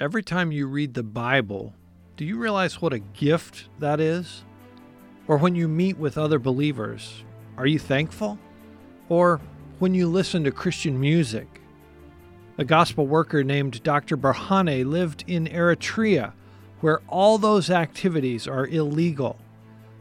[0.00, 1.72] every time you read the Bible,
[2.16, 4.44] do you realize what a gift that is?
[5.28, 7.22] Or when you meet with other believers,
[7.56, 8.38] are you thankful?
[9.08, 9.40] Or
[9.78, 11.60] when you listen to Christian music?
[12.58, 14.16] A gospel worker named Dr.
[14.16, 16.32] Berhane lived in Eritrea,
[16.80, 19.38] where all those activities are illegal.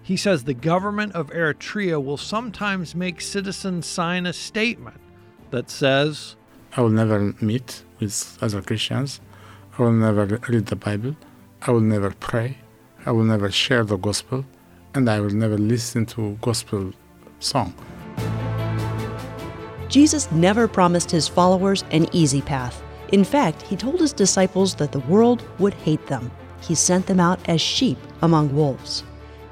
[0.01, 4.99] He says the government of Eritrea will sometimes make citizens sign a statement
[5.51, 6.35] that says,
[6.75, 9.21] I will never meet with other Christians.
[9.75, 11.16] I will never read the Bible.
[11.63, 12.57] I will never pray.
[13.07, 14.45] I will never share the gospel.
[14.93, 16.93] And I will never listen to gospel
[17.39, 17.73] song.
[19.89, 22.84] Jesus never promised his followers an easy path.
[23.12, 26.29] In fact, he told his disciples that the world would hate them.
[26.62, 29.03] He sent them out as sheep among wolves.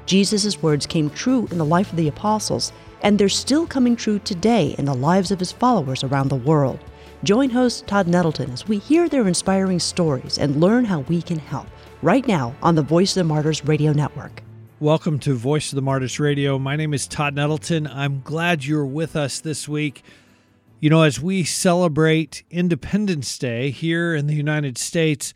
[0.06, 4.20] Jesus' words came true in the life of the apostles, and they're still coming true
[4.20, 6.78] today in the lives of his followers around the world.
[7.24, 11.38] Join host Todd Nettleton as we hear their inspiring stories and learn how we can
[11.38, 11.68] help
[12.02, 14.42] right now on the Voice of the Martyrs Radio Network.
[14.80, 16.58] Welcome to Voice of the Martyrs Radio.
[16.58, 17.86] My name is Todd Nettleton.
[17.86, 20.02] I'm glad you're with us this week.
[20.80, 25.32] You know, as we celebrate Independence Day here in the United States,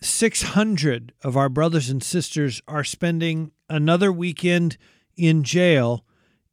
[0.00, 4.76] 600 of our brothers and sisters are spending another weekend
[5.16, 6.04] in jail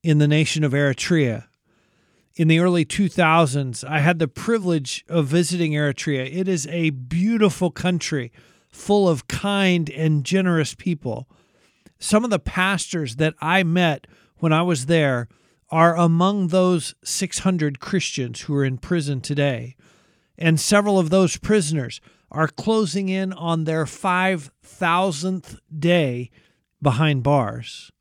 [0.04, 1.49] in the nation of Eritrea.
[2.40, 6.34] In the early 2000s, I had the privilege of visiting Eritrea.
[6.34, 8.32] It is a beautiful country
[8.72, 11.28] full of kind and generous people.
[12.00, 15.28] Some of the pastors that I met when I was there
[15.70, 19.76] are among those 600 Christians who are in prison today.
[20.38, 22.00] And several of those prisoners
[22.32, 26.32] are closing in on their 5,000th day
[26.82, 27.92] behind bars.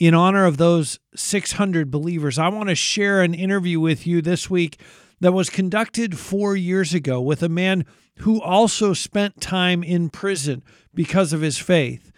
[0.00, 4.48] In honor of those 600 believers, I want to share an interview with you this
[4.48, 4.80] week
[5.20, 7.84] that was conducted four years ago with a man
[8.20, 10.62] who also spent time in prison
[10.94, 12.12] because of his faith.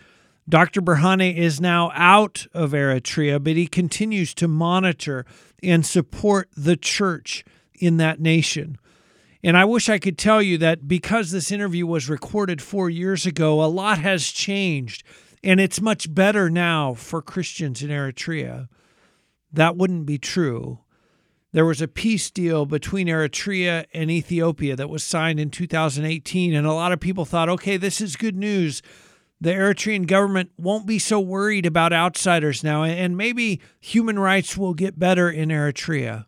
[0.49, 0.81] Dr.
[0.81, 5.27] Berhane is now out of Eritrea, but he continues to monitor
[5.61, 8.79] and support the church in that nation.
[9.43, 13.27] And I wish I could tell you that because this interview was recorded four years
[13.27, 15.03] ago, a lot has changed
[15.43, 18.69] and it's much better now for Christians in Eritrea.
[19.53, 20.81] That wouldn't be true.
[21.53, 26.67] There was a peace deal between Eritrea and Ethiopia that was signed in 2018, and
[26.67, 28.81] a lot of people thought, okay, this is good news.
[29.39, 34.73] The Eritrean government won't be so worried about outsiders now, and maybe human rights will
[34.73, 36.25] get better in Eritrea.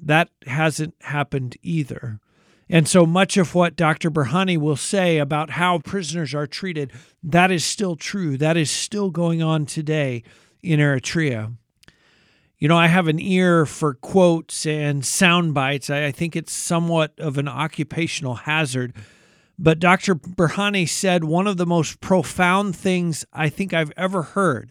[0.00, 2.20] That hasn't happened either.
[2.72, 4.12] And so much of what Dr.
[4.12, 6.92] Berhane will say about how prisoners are treated,
[7.22, 8.36] that is still true.
[8.36, 10.22] That is still going on today
[10.62, 11.56] in Eritrea.
[12.58, 15.90] You know, I have an ear for quotes and sound bites.
[15.90, 18.94] I think it's somewhat of an occupational hazard.
[19.58, 20.14] But Dr.
[20.14, 24.70] Berhane said one of the most profound things I think I've ever heard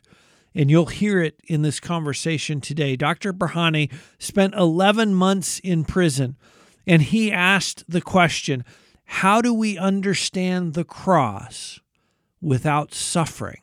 [0.56, 2.96] and you'll hear it in this conversation today.
[2.96, 3.32] Dr.
[3.34, 6.38] Berhane spent 11 months in prison,
[6.86, 8.64] and he asked the question
[9.12, 11.80] how do we understand the cross
[12.42, 13.62] without suffering?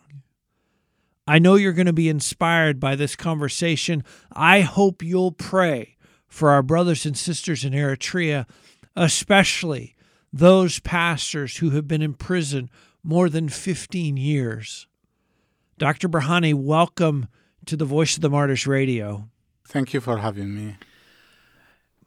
[1.28, 4.03] I know you're going to be inspired by this conversation.
[4.32, 5.97] I hope you'll pray
[6.27, 8.47] for our brothers and sisters in Eritrea,
[8.97, 9.94] especially
[10.33, 12.69] those pastors who have been in prison
[13.04, 14.88] more than 15 years.
[15.78, 16.09] Dr.
[16.09, 17.28] Berhane, welcome
[17.66, 19.28] to the Voice of the Martyrs Radio.
[19.66, 20.77] Thank you for having me.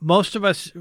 [0.02, 0.72] Most of us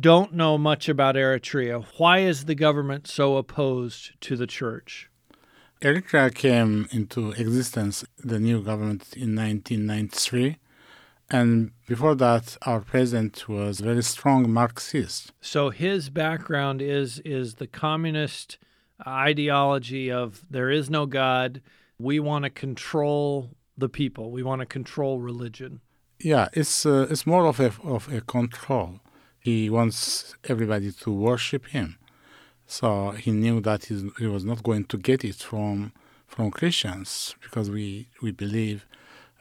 [0.00, 1.84] don't know much about Eritrea.
[1.96, 5.10] Why is the government so opposed to the church?
[5.80, 10.58] Eritrea came into existence, the new government, in 1993.
[11.30, 15.32] And before that, our president was very strong Marxist.
[15.40, 18.58] So his background is is the communist
[19.06, 21.60] ideology of there is no God,
[21.98, 24.30] we want to control the people.
[24.30, 25.80] We want to control religion.
[26.20, 29.00] Yeah, it's uh, it's more of a of a control.
[29.44, 31.98] He wants everybody to worship him,
[32.66, 35.92] so he knew that he was not going to get it from
[36.26, 38.86] from Christians because we we believe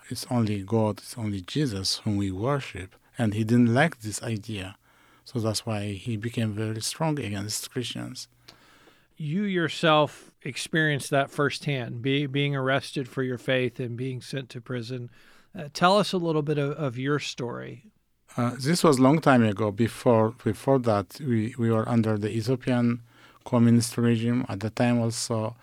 [0.09, 4.75] it's only God, it's only Jesus whom we worship, and he didn't like this idea,
[5.23, 8.27] so that's why he became very strong against Christians.
[9.15, 14.59] You yourself experienced that firsthand, be, being arrested for your faith and being sent to
[14.59, 15.09] prison.
[15.57, 17.92] Uh, tell us a little bit of, of your story.
[18.35, 19.69] Uh, this was long time ago.
[19.69, 23.01] Before before that, we, we were under the Ethiopian
[23.45, 24.43] communist regime.
[24.49, 25.55] At the time, also,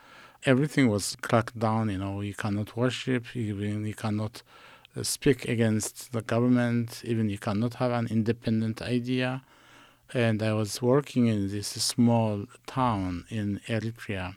[0.44, 1.90] everything was cracked down.
[1.90, 4.42] You know, you cannot worship, even you cannot
[4.96, 9.42] uh, speak against the government, even you cannot have an independent idea.
[10.14, 14.36] and I was working in this small town in Eritrea.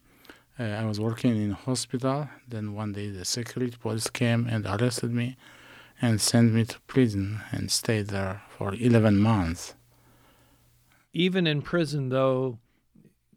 [0.60, 2.30] Uh, I was working in hospital.
[2.48, 5.38] Then one day the security police came and arrested me
[6.04, 9.74] and sent me to prison and stayed there for 11 months.
[11.14, 12.60] Even in prison, though,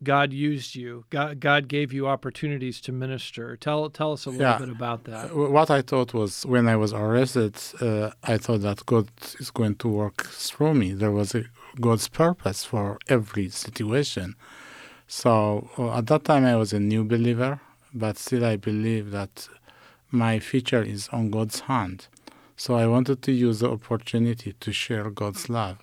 [0.03, 1.05] God used you.
[1.09, 3.57] God, God gave you opportunities to minister.
[3.57, 4.59] Tell tell us a little Yeah.
[4.59, 5.31] bit about that.
[5.31, 9.09] Uh, What I thought was when I was arrested, uh, I thought that God
[9.39, 10.19] is going to work
[10.49, 10.93] through me.
[10.93, 11.45] There was a
[11.81, 14.35] God's purpose for every situation.
[15.07, 17.61] So uh, at that time, I was a new believer,
[17.95, 19.49] but still I believe that
[20.11, 22.09] my future is on God's hand.
[22.59, 25.79] So I wanted to use the opportunity to share God's love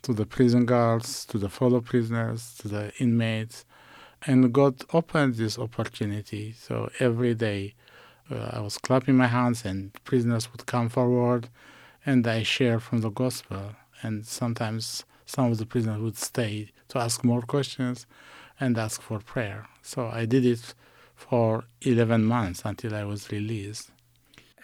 [0.00, 3.66] to the prison guards, to the fellow prisoners, to the inmates.
[4.26, 6.52] And God opened this opportunity.
[6.52, 7.74] So every day
[8.30, 11.50] uh, I was clapping my hands, and prisoners would come forward,
[12.06, 13.76] and I share from the gospel.
[14.00, 18.06] And sometimes some of the prisoners would stay to ask more questions
[18.58, 19.66] and ask for prayer.
[19.82, 20.74] So I did it
[21.14, 23.90] for 11 months until I was released.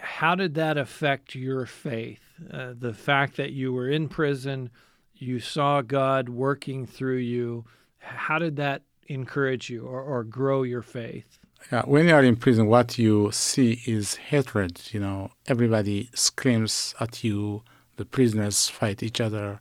[0.01, 2.21] How did that affect your faith?
[2.53, 4.71] Uh, the fact that you were in prison,
[5.15, 7.65] you saw God working through you.
[7.99, 11.39] How did that encourage you or, or grow your faith?
[11.71, 14.81] Yeah, when you are in prison, what you see is hatred.
[14.93, 17.63] You know, everybody screams at you.
[17.97, 19.61] The prisoners fight each other,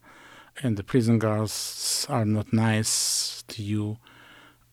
[0.63, 3.97] and the prison guards are not nice to you.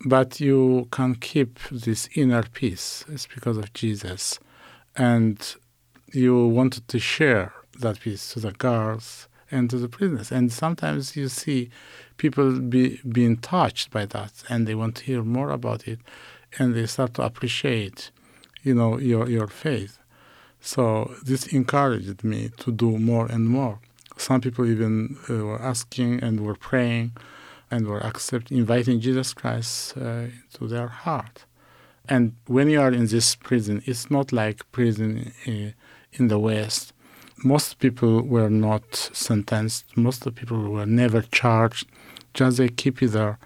[0.04, 3.04] But you can keep this inner peace.
[3.08, 4.38] It's because of Jesus,
[4.96, 5.56] and
[6.12, 10.32] you wanted to share that piece to the guards and to the prisoners.
[10.32, 11.70] And sometimes you see
[12.16, 16.00] people be being touched by that, and they want to hear more about it
[16.58, 18.10] and they start to appreciate,
[18.62, 19.98] you know, your your faith.
[20.60, 23.78] So this encouraged me to do more and more.
[24.16, 27.12] Some people even uh, were asking and were praying,
[27.70, 30.26] and were accepting, inviting Jesus Christ uh,
[30.60, 31.44] their heart.
[32.08, 35.72] And when you are in this prison, it's not like prison uh,
[36.12, 36.92] in the West.
[37.44, 39.84] Most people were not sentenced.
[39.96, 41.88] Most of the people were never charged.
[42.32, 43.38] Just they keep you there,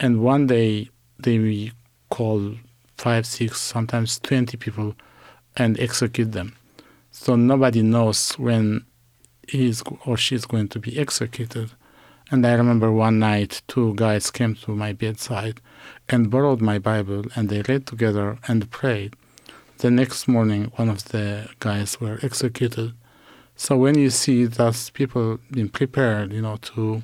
[0.00, 1.72] and one day they
[2.08, 2.54] call
[2.96, 4.94] five, six, sometimes 20 people
[5.56, 6.54] and execute them.
[7.10, 8.84] So nobody knows when
[9.48, 11.72] he is or she is going to be executed.
[12.30, 15.60] And I remember one night, two guys came to my bedside
[16.08, 19.16] and borrowed my Bible and they read together and prayed.
[19.78, 22.92] The next morning, one of the guys were executed.
[23.56, 27.02] So when you see that people being prepared, you know, to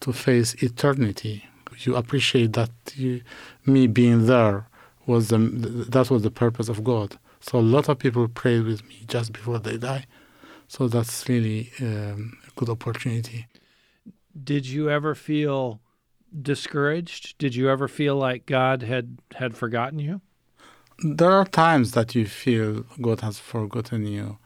[0.00, 1.46] to face eternity,
[1.78, 3.22] you appreciate that you,
[3.64, 4.68] me being there
[5.06, 7.18] was the, that was the purpose of God.
[7.40, 10.06] So a lot of people prayed with me just before they die.
[10.68, 13.46] So that's really um, a good opportunity.
[14.44, 15.80] Did you ever feel
[16.42, 17.38] discouraged?
[17.38, 20.20] Did you ever feel like God had had forgotten you?
[21.02, 24.38] There are times that you feel God has forgotten you,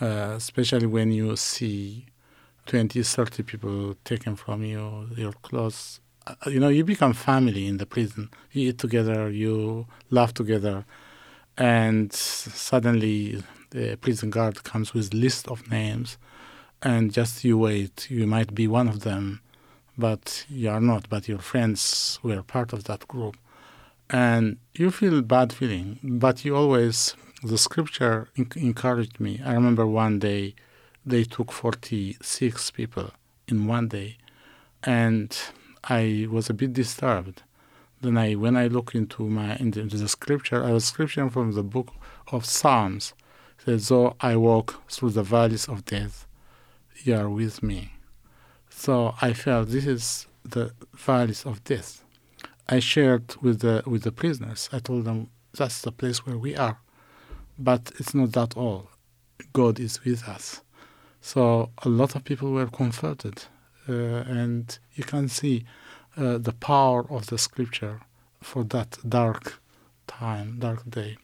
[0.00, 2.06] uh, especially when you see
[2.66, 6.00] 20, 30 people taken from you, your clothes.
[6.26, 8.30] Uh, you know, you become family in the prison.
[8.50, 10.84] You eat together, you laugh together,
[11.56, 16.18] and suddenly the prison guard comes with list of names,
[16.84, 18.08] and just you wait.
[18.10, 19.40] You might be one of them,
[19.98, 21.08] but you are not.
[21.08, 23.36] But your friends were part of that group,
[24.08, 25.98] and you feel bad feeling.
[26.02, 29.40] But you always the scripture en- encouraged me.
[29.44, 30.54] I remember one day
[31.06, 33.10] they took 46 people
[33.46, 34.16] in one day
[34.82, 35.36] and
[35.84, 37.42] i was a bit disturbed
[38.00, 41.52] then i when i look into my into, into the scripture i was scripture from
[41.52, 41.88] the book
[42.32, 43.12] of psalms
[43.58, 46.26] it says though i walk through the valleys of death
[47.02, 47.92] you are with me.
[48.68, 52.04] So i felt this is the valleys of death
[52.68, 54.68] i shared with the with the prisoners.
[54.72, 56.78] I told them that's the place where we are.
[57.58, 58.88] But it's not that all.
[59.52, 60.62] God is with us.
[61.20, 63.44] So a lot of people were converted,
[63.88, 65.64] uh, and you can see
[66.16, 68.00] uh, the power of the scripture
[68.42, 69.60] for that dark
[70.06, 71.16] time, dark day.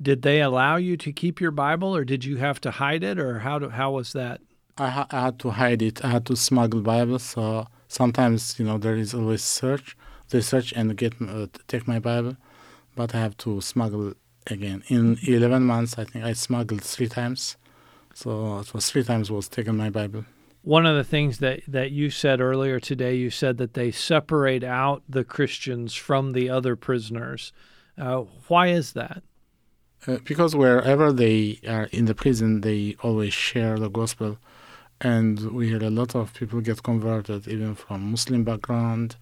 [0.00, 3.18] Did they allow you to keep your Bible, or did you have to hide it,
[3.18, 4.40] or how do, how was that?
[4.76, 6.04] I, ha- I had to hide it.
[6.04, 7.22] I had to smuggle Bibles.
[7.22, 9.96] So sometimes, you know, there is always search.
[10.30, 12.36] They search and get uh, take my Bible,
[12.96, 14.14] but I have to smuggle
[14.46, 14.82] again.
[14.88, 17.56] In 11 months, I think I smuggled three times.
[18.14, 20.24] So it was three times was taken my Bible.
[20.62, 24.64] One of the things that, that you said earlier today, you said that they separate
[24.64, 27.52] out the Christians from the other prisoners.
[27.98, 29.22] Uh, why is that?
[30.06, 34.38] Uh, because wherever they are in the prison, they always share the gospel,
[35.00, 39.16] and we hear a lot of people get converted, even from Muslim background.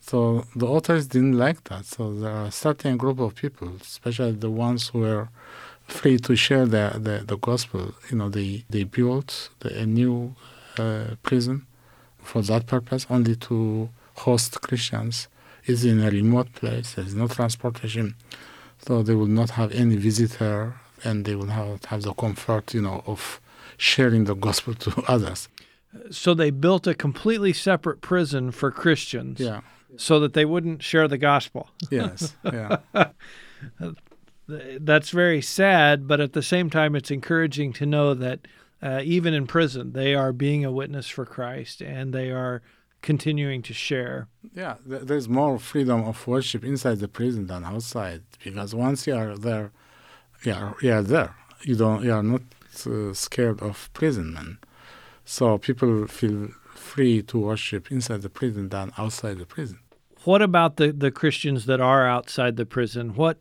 [0.00, 1.84] So the authors didn't like that.
[1.84, 5.28] So there are a certain group of people, especially the ones who were
[5.86, 7.94] free to share the, the, the gospel.
[8.10, 10.34] You know, they, they built a new
[10.78, 11.66] uh, prison
[12.18, 15.28] for that purpose, only to host Christians.
[15.64, 16.94] It's in a remote place.
[16.94, 18.14] There is no transportation,
[18.86, 22.82] so they will not have any visitor, and they will have, have the comfort, you
[22.82, 23.40] know, of
[23.76, 25.48] sharing the gospel to others.
[26.10, 29.40] So they built a completely separate prison for Christians.
[29.40, 29.60] Yeah.
[29.96, 31.68] So that they wouldn't share the gospel.
[31.90, 32.36] Yes.
[32.44, 32.78] Yeah.
[34.46, 38.46] That's very sad, but at the same time, it's encouraging to know that
[38.82, 42.62] uh, even in prison, they are being a witness for Christ and they are
[43.02, 44.28] continuing to share.
[44.54, 49.36] Yeah, there's more freedom of worship inside the prison than outside because once you are
[49.36, 49.72] there,
[50.44, 51.34] you are, you are there.
[51.62, 52.02] You don't.
[52.02, 52.42] You are not
[52.86, 54.58] uh, scared of prison,
[55.24, 59.78] So people feel free to worship inside the prison than outside the prison.
[60.24, 63.14] What about the, the Christians that are outside the prison?
[63.14, 63.38] What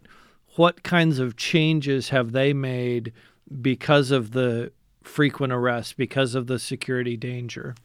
[0.55, 3.13] what kinds of changes have they made
[3.61, 4.71] because of the
[5.03, 7.75] frequent arrests, because of the security danger?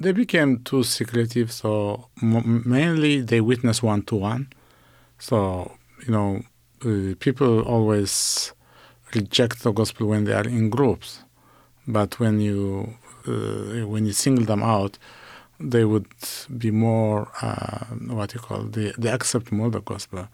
[0.00, 4.48] They became too secretive, so m- mainly they witness one to one.
[5.18, 5.72] So
[6.06, 6.42] you know,
[6.84, 8.52] uh, people always
[9.14, 11.22] reject the gospel when they are in groups,
[11.86, 12.94] but when you
[13.26, 14.98] uh, when you single them out,
[15.60, 16.06] they would
[16.58, 20.28] be more uh, what you call they, they accept more the gospel.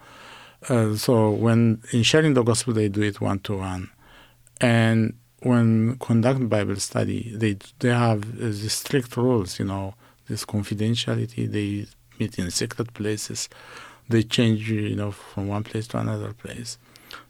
[0.69, 3.91] Uh, so when in sharing the gospel, they do it one to one,
[4.61, 9.59] and when conduct Bible study, they they have uh, strict rules.
[9.59, 9.95] You know,
[10.29, 11.51] this confidentiality.
[11.51, 11.87] They
[12.19, 13.49] meet in secret places.
[14.09, 16.79] They change, you know, from one place to another place.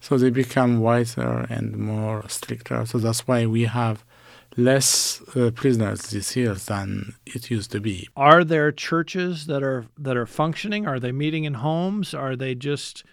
[0.00, 2.84] So they become wiser and more stricter.
[2.86, 4.04] So that's why we have
[4.56, 8.08] less uh, prisoners this year than it used to be.
[8.16, 10.86] Are there churches that are that are functioning?
[10.86, 12.14] Are they meeting in homes?
[12.14, 13.04] Are they just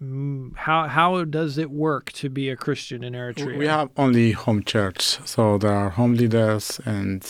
[0.00, 3.58] how how does it work to be a Christian in Eritrea?
[3.58, 7.22] We have only home church, so there are home leaders, and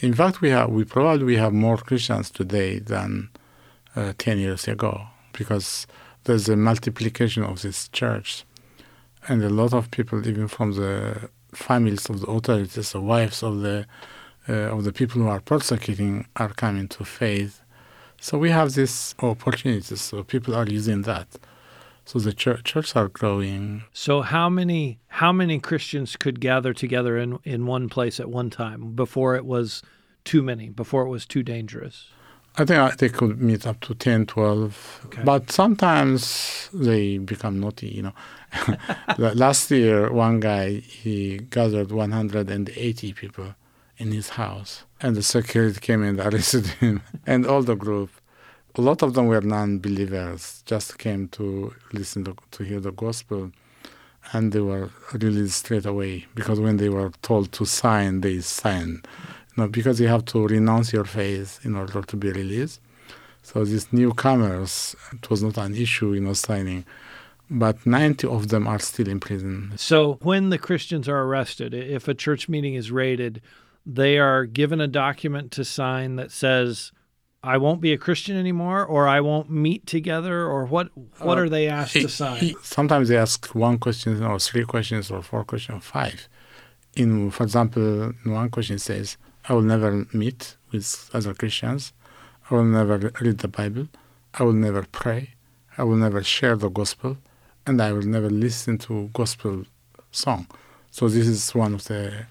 [0.00, 3.30] in fact, we have we probably we have more Christians today than
[3.94, 5.86] uh, ten years ago because
[6.24, 8.44] there's a multiplication of this church.
[9.28, 13.60] And a lot of people, even from the families of the authorities, the wives of
[13.60, 13.86] the
[14.48, 17.62] uh, of the people who are persecuting, are coming to faith.
[18.20, 20.00] So we have this opportunities.
[20.00, 21.26] So people are using that.
[22.04, 23.84] So the church, churches are growing.
[23.92, 28.50] So how many how many Christians could gather together in in one place at one
[28.50, 29.82] time before it was
[30.24, 32.08] too many, before it was too dangerous?
[32.56, 35.02] I think I they could meet up to 10, 12.
[35.06, 35.22] Okay.
[35.24, 38.14] But sometimes they become naughty, you know.
[39.18, 43.54] Last year, one guy, he gathered 180 people
[44.00, 44.84] in his house.
[45.00, 47.02] And the security came and arrested him.
[47.26, 48.10] and all the group,
[48.74, 53.52] a lot of them were non-believers, just came to listen to, to hear the gospel.
[54.32, 59.06] And they were released straight away because when they were told to sign, they signed
[59.60, 62.80] know, because you have to renounce your faith in order to be released.
[63.42, 66.84] So these newcomers, it was not an issue, you know, signing.
[67.48, 69.72] But 90 of them are still in prison.
[69.76, 73.42] So when the Christians are arrested, if a church meeting is raided,
[73.94, 76.92] they are given a document to sign that says,
[77.42, 80.90] I won't be a Christian anymore, or I won't meet together, or what?
[81.18, 82.36] What uh, are they asked he, to sign?
[82.36, 86.28] He, sometimes they ask one question, or three questions, or four questions, or five.
[86.94, 89.16] In, for example, one question says,
[89.48, 91.92] I will never meet with other Christians.
[92.50, 93.88] I will never read the Bible.
[94.34, 95.30] I will never pray.
[95.78, 97.16] I will never share the gospel.
[97.66, 99.64] And I will never listen to gospel
[100.10, 100.46] song.
[100.90, 102.26] So this is one of the.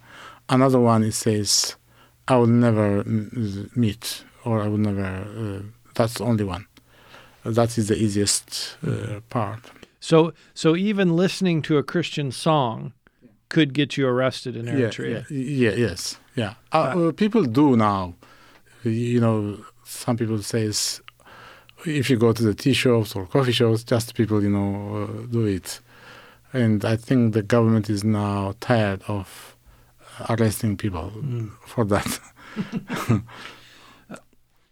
[0.49, 1.75] Another one it says,
[2.27, 3.03] I will never
[3.75, 5.03] meet or I will never.
[5.03, 5.61] Uh,
[5.95, 6.65] that's the only one.
[7.43, 9.59] That is the easiest uh, part.
[9.99, 12.93] So, so even listening to a Christian song
[13.49, 15.25] could get you arrested in Eritrea.
[15.29, 16.53] Yeah, yeah yes, yeah.
[16.71, 18.15] Uh, uh, people do now.
[18.83, 20.71] You know, some people say
[21.85, 25.25] if you go to the tea shops or coffee shops, just people, you know, uh,
[25.31, 25.79] do it.
[26.53, 29.55] And I think the government is now tired of
[30.29, 31.51] arresting people mm.
[31.65, 32.19] for that.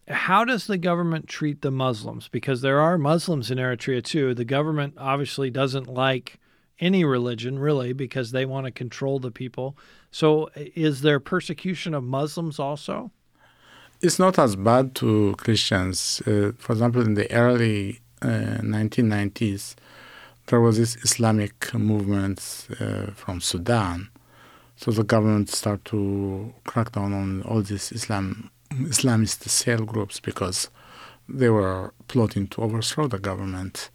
[0.09, 2.29] How does the government treat the Muslims?
[2.29, 4.33] Because there are Muslims in Eritrea too.
[4.33, 6.39] The government obviously doesn't like
[6.79, 9.75] any religion, really, because they want to control the people.
[10.11, 13.11] So, is there persecution of Muslims also?
[14.01, 16.21] It's not as bad to Christians.
[16.21, 19.75] Uh, for example, in the early uh, 1990s,
[20.47, 24.09] there was this Islamic movement uh, from Sudan
[24.77, 30.69] So the government start to crack down on all these Islam Islamist cell groups because
[31.27, 33.89] they were plotting to overthrow the government.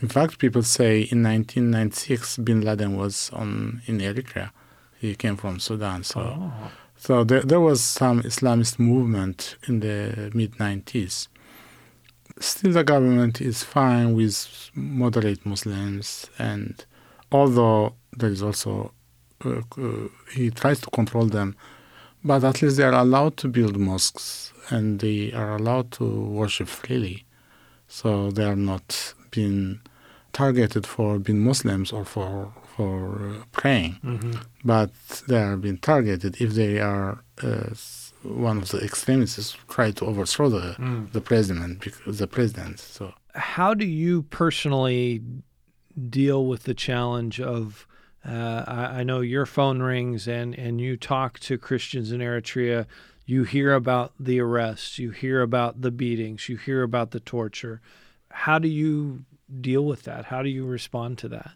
[0.00, 4.50] In fact, people say in 1996 Bin Laden was on in Eritrea.
[4.98, 6.52] He came from Sudan, so oh.
[6.96, 11.28] so there, there was some Islamist movement in the mid 90s.
[12.40, 16.84] Still, the government is fine with moderate Muslims, and
[17.30, 18.92] although there is also
[20.34, 21.56] he tries to control them,
[22.24, 26.68] but at least they are allowed to build mosques and they are allowed to worship
[26.68, 27.24] freely.
[27.88, 29.80] So they are not being
[30.32, 34.32] targeted for being Muslims or for for uh, praying, mm-hmm.
[34.64, 34.90] but
[35.28, 37.70] they are being targeted if they are uh,
[38.22, 41.10] one of the extremists try to overthrow the mm.
[41.12, 42.78] the president the president.
[42.78, 45.22] So how do you personally
[46.08, 47.86] deal with the challenge of
[48.26, 52.86] uh, I, I, know your phone rings and, and you talk to Christians in Eritrea.
[53.24, 57.80] You hear about the arrests, you hear about the beatings, you hear about the torture.
[58.30, 59.24] How do you
[59.60, 60.26] deal with that?
[60.26, 61.52] How do you respond to that?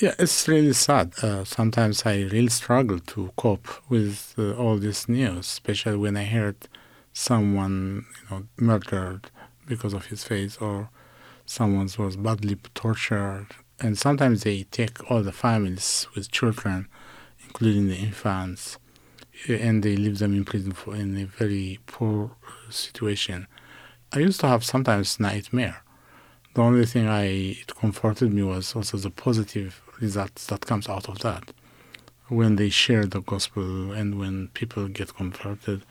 [0.00, 1.12] Yeah, it's really sad.
[1.22, 6.24] Uh, sometimes I really struggle to cope with uh, all this news, especially when I
[6.24, 6.68] heard
[7.12, 9.30] someone, you know, murdered
[9.66, 10.90] because of his faith, or
[11.46, 13.48] someone was badly tortured
[13.80, 16.88] and sometimes they take all the families with children,
[17.44, 18.78] including the infants,
[19.48, 22.32] eh, and they leave them in prison for, in a very poor
[22.70, 23.46] situation.
[24.12, 25.82] I used to have sometimes nightmare.
[26.54, 31.08] The only thing I it comforted me was also the positive results that comes out
[31.08, 31.52] of that.
[32.28, 35.84] When they share the gospel and when people get converted,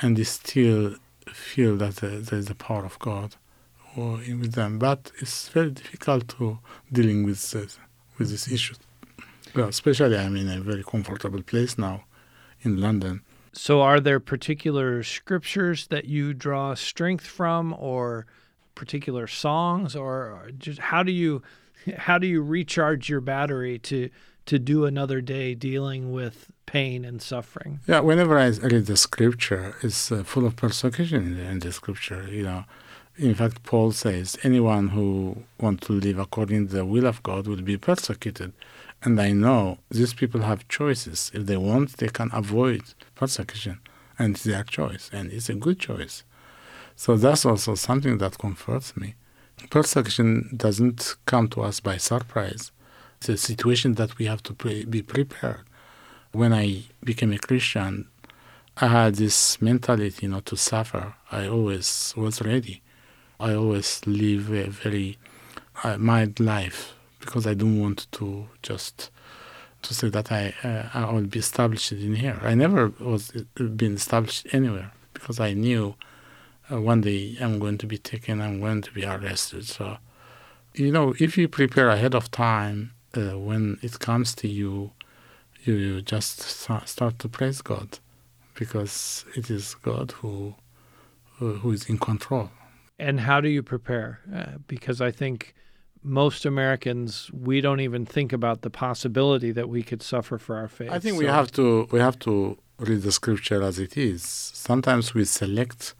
[0.00, 0.96] and they still
[1.32, 3.36] feel that uh, there is the power of God
[3.96, 4.78] with them.
[4.78, 6.58] But it's very difficult to
[6.92, 7.66] dealing with uh,
[8.18, 8.74] with this issue.
[9.54, 12.04] Well, especially I'm in a very comfortable place now
[12.62, 13.22] in London.
[13.52, 18.26] So, are there particular scriptures that you draw strength from, or
[18.74, 21.42] particular songs, or just how do you
[21.98, 24.10] how do you recharge your battery to
[24.46, 27.80] to do another day dealing with pain and suffering?
[27.86, 32.28] Yeah, whenever I read the scripture, it's uh, full of persecution in the scripture.
[32.28, 32.64] You know,
[33.16, 37.46] in fact, Paul says, anyone who wants to live according to the will of God
[37.46, 38.52] will be persecuted.
[39.02, 41.30] And I know these people have choices.
[41.32, 42.82] If they want, they can avoid
[43.14, 43.80] persecution.
[44.18, 45.10] And it's their choice.
[45.12, 46.24] And it's a good choice.
[46.96, 49.14] So that's also something that comforts me.
[49.70, 52.72] Persecution doesn't come to us by surprise.
[53.18, 55.62] It's a situation that we have to pre- be prepared.
[56.32, 58.08] When I became a Christian,
[58.76, 61.14] I had this mentality, you know, to suffer.
[61.30, 62.82] I always was ready.
[63.40, 65.18] I always live a very
[65.82, 69.10] uh, mild life because I don't want to just
[69.82, 72.38] to say that I uh, I will be established in here.
[72.42, 75.94] I never was uh, been established anywhere because I knew
[76.70, 78.40] uh, one day I'm going to be taken.
[78.40, 79.66] I'm going to be arrested.
[79.66, 79.98] So,
[80.74, 84.92] you know, if you prepare ahead of time, uh, when it comes to you,
[85.64, 87.98] you, you just start to praise God
[88.54, 90.54] because it is God who
[91.38, 92.50] who is in control
[92.98, 94.20] and how do you prepare?
[94.32, 95.54] Uh, because I think
[96.02, 100.68] most Americans we don't even think about the possibility that we could suffer for our
[100.68, 100.90] faith.
[100.90, 101.20] I think so.
[101.20, 104.22] we have to we have to read the scripture as it is.
[104.22, 105.94] Sometimes we select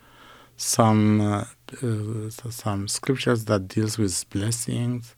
[0.57, 1.44] some uh,
[1.83, 5.16] uh, some scriptures that deals with blessings,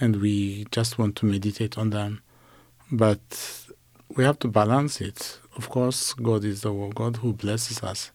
[0.00, 2.22] and we just want to meditate on them,
[2.90, 3.66] but
[4.16, 5.38] we have to balance it.
[5.56, 8.12] Of course, God is the one God who blesses us,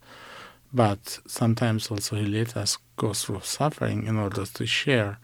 [0.78, 5.18] but sometimes also He lets us go through suffering in order to share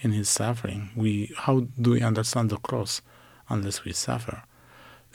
[0.00, 0.90] in His suffering.
[0.96, 3.02] We how do we understand the cross
[3.48, 4.42] unless we suffer?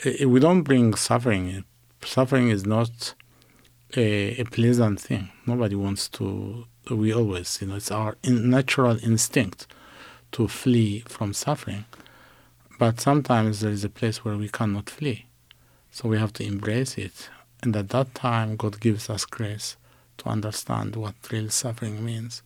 [0.06, 1.65] Eh, eh, we don't bring suffering.
[2.06, 3.13] Suffering is not
[3.97, 5.30] a, a pleasant thing.
[5.45, 6.67] Nobody wants to.
[6.89, 9.67] We always, you know, it's our natural instinct
[10.32, 11.84] to flee from suffering.
[12.80, 15.25] But sometimes there is a place where we cannot flee.
[15.91, 17.30] So we have to embrace it.
[17.62, 19.75] And at that time, God gives us grace
[20.21, 22.43] to understand what real suffering means.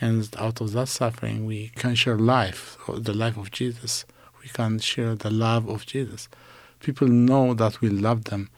[0.00, 4.06] And out of that suffering, we can share life, the life of Jesus.
[4.42, 6.28] We can share the love of Jesus.
[6.80, 8.48] People know that we love them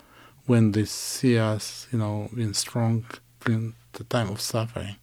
[0.47, 3.05] when they see us, you know, being strong
[3.45, 4.97] during the time of suffering.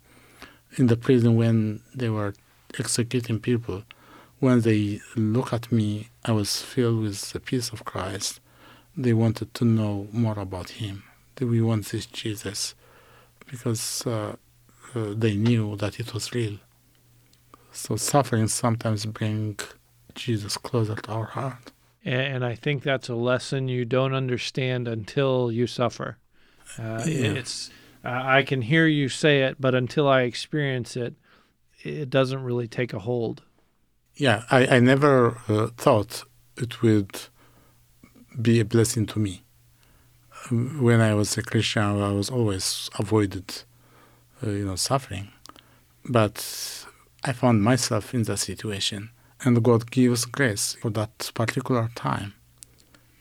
[0.77, 2.33] In the prison, when they were
[2.77, 3.83] executing people,
[4.39, 8.39] when they look at me, I was filled with the peace of Christ.
[8.95, 11.03] They wanted to know more about Him.
[11.41, 12.75] We want this Jesus
[13.49, 14.35] because uh,
[14.95, 16.57] uh, they knew that it was real.
[17.71, 19.59] So suffering sometimes bring
[20.15, 21.71] Jesus closer to our heart.
[22.05, 26.17] And I think that's a lesson you don't understand until you suffer.
[26.77, 27.33] Uh, yeah.
[27.33, 27.69] It's
[28.03, 31.15] uh, I can hear you say it, but until I experience it,
[31.83, 33.43] it doesn't really take a hold.
[34.15, 36.23] Yeah, I, I never uh, thought
[36.57, 37.19] it would
[38.41, 39.43] be a blessing to me.
[40.51, 43.63] When I was a Christian, I was always avoided,
[44.43, 45.29] uh, you know, suffering.
[46.03, 46.85] But
[47.23, 52.33] I found myself in that situation, and God gives grace for that particular time.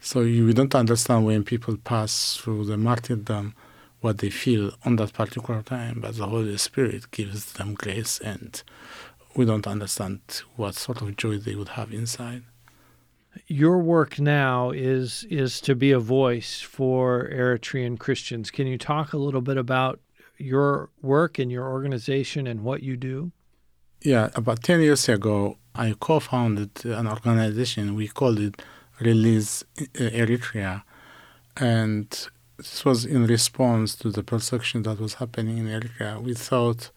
[0.01, 3.55] So you don't understand when people pass through the martyrdom
[4.01, 8.63] what they feel on that particular time, but the Holy Spirit gives them grace, and
[9.35, 10.21] we don't understand
[10.57, 12.45] what sort of joy they would have inside.
[13.47, 18.51] Your work now is is to be a voice for Eritrean Christians.
[18.51, 20.01] Can you talk a little bit about
[20.37, 23.33] your work and your organization and what you do?
[24.03, 27.95] Yeah, about 10 years ago, I co founded an organization.
[27.95, 28.63] We called it
[29.01, 30.83] Release uh, Eritrea.
[31.57, 32.09] And
[32.57, 36.23] this was in response to the persecution that was happening in Eritrea.
[36.23, 36.91] We thought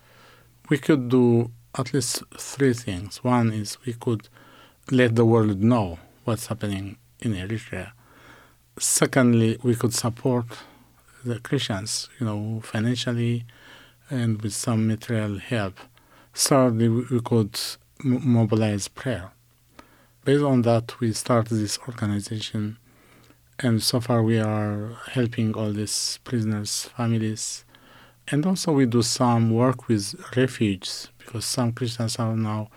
[0.70, 3.24] we could do at least three things.
[3.24, 4.30] One is we could
[4.92, 6.00] let the world know
[6.32, 7.92] what's happening in Eritrea.
[8.80, 10.46] Secondly, we could support
[11.26, 13.44] the Christians, you know, financially
[14.10, 15.78] and with some material help.
[16.34, 17.60] Thirdly, we could
[18.02, 19.34] mobilize prayer.
[20.24, 22.78] Based on that, we started this organization,
[23.60, 27.66] and so far we are helping all these prisoners' families.
[28.30, 32.70] And also, we do some work with refugees because some Christians are now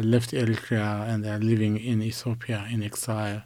[0.00, 3.42] left Eritrea and are living in Ethiopia in exile.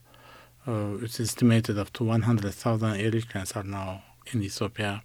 [0.67, 5.03] Uh, it's estimated up to 100,000 Eritreans are now in Ethiopia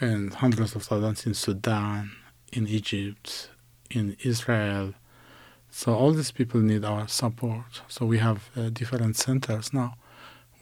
[0.00, 2.12] and hundreds of thousands in Sudan,
[2.52, 3.50] in Egypt,
[3.90, 4.94] in Israel.
[5.70, 7.82] So all these people need our support.
[7.88, 9.94] So we have uh, different centers now.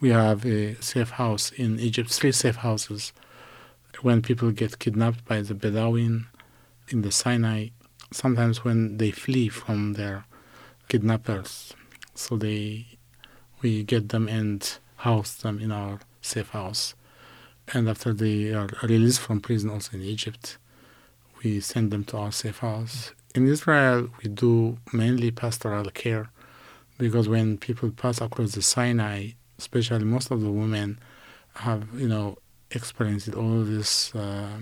[0.00, 3.12] We have a safe house in Egypt, three safe houses.
[4.02, 6.26] When people get kidnapped by the Bedouin
[6.88, 7.68] in the Sinai,
[8.11, 10.25] sometimes when they flee from their
[10.88, 11.75] kidnappers,
[12.14, 12.87] so they
[13.62, 16.95] we get them and house them in our safe house.
[17.73, 20.59] And after they are released from prison, also in Egypt,
[21.42, 26.31] we send them to our safe house in Israel, we do mainly pastoral care
[26.99, 30.99] because when people pass across the Sinai, especially most of the women
[31.55, 32.38] have, you know,
[32.71, 34.59] experienced all this uh,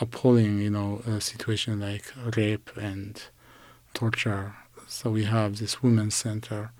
[0.00, 3.22] appalling, you know, uh, situation like rape and
[3.94, 4.54] torture.
[4.86, 6.72] So we have this women's center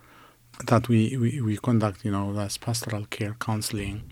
[0.67, 4.11] that we, we, we conduct, you know, that's pastoral care counseling,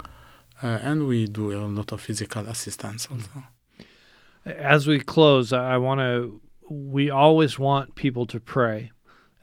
[0.63, 3.45] uh, and we do a lot of physical assistance also.
[4.47, 8.93] As we close, I want to we always want people to pray.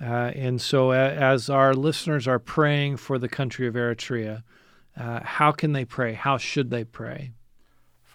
[0.01, 4.43] Uh, and so, as our listeners are praying for the country of Eritrea,
[4.97, 6.13] uh, how can they pray?
[6.13, 7.31] How should they pray?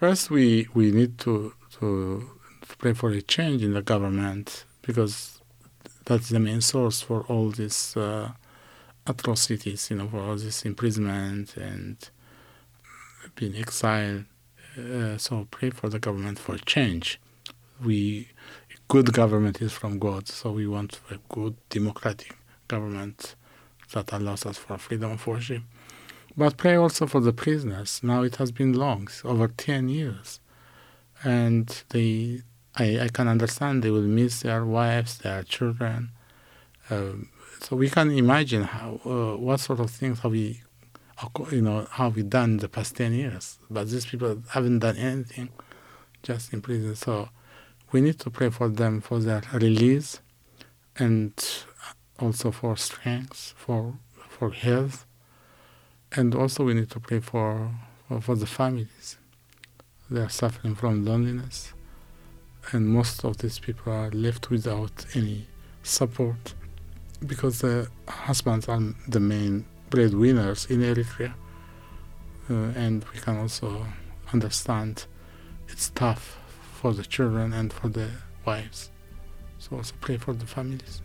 [0.01, 2.31] First, we, we need to, to
[2.79, 5.43] pray for a change in the government because
[6.07, 8.31] that's the main source for all these uh,
[9.07, 11.99] atrocities, you know, for all this imprisonment and
[13.35, 14.25] being exiled.
[14.75, 17.21] Uh, so, pray for the government for change.
[17.85, 18.29] We
[18.89, 20.29] good government is from God.
[20.29, 23.35] So we want a good democratic government
[23.93, 25.63] that allows us for freedom of worship.
[26.37, 28.01] But pray also for the prisoners.
[28.03, 30.41] Now it has been long, over 10 years.
[31.23, 32.43] And they,
[32.77, 36.11] I, I can understand they will miss their wives, their children.
[36.89, 37.29] Um,
[37.61, 40.63] so we can imagine how, uh, what sort of things have we,
[41.51, 43.59] you know, have we done the past 10 years.
[43.69, 45.51] But these people haven't done anything,
[46.23, 46.95] just in prison.
[46.95, 47.29] So
[47.93, 50.21] we need to pray for them for their release
[50.97, 51.33] and
[52.19, 55.05] also for strength, for for health,
[56.13, 57.71] and also we need to pray for
[58.21, 59.17] for, the families.
[60.11, 61.73] They are suffering from loneliness,
[62.73, 65.47] and most of these people are left without any
[65.85, 66.55] support
[67.25, 71.35] because the husbands are the main breadwinners in Eritrea,
[72.51, 73.87] uh, and we can also
[74.33, 75.07] understand
[75.69, 76.39] it's tough
[76.73, 78.09] for the children and for the
[78.45, 78.91] wives.
[79.59, 81.03] So also pray for the families.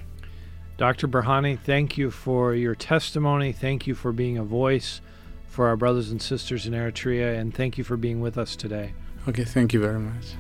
[0.78, 1.08] Dr.
[1.08, 3.54] Berhane, thank you for your testimony.
[3.54, 5.00] Thank you for being a voice
[5.48, 8.94] for our brothers and sisters in Eritrea, and thank you for being with us today.
[9.28, 10.36] Okay, thank you very much.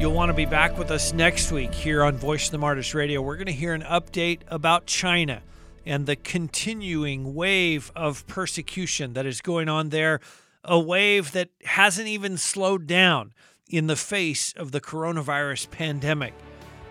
[0.00, 2.94] You'll want to be back with us next week here on Voice of the Martyrs
[2.94, 3.20] Radio.
[3.20, 5.42] We're going to hear an update about China
[5.84, 10.20] and the continuing wave of persecution that is going on there
[10.64, 13.32] a wave that hasn't even slowed down
[13.68, 16.34] in the face of the coronavirus pandemic.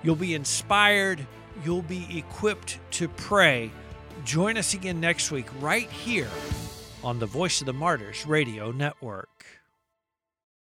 [0.04, 1.26] You'll be inspired,
[1.64, 3.72] you'll be equipped to pray.
[4.24, 6.30] Join us again next week, right here
[7.04, 9.57] on the Voice of the Martyrs Radio Network.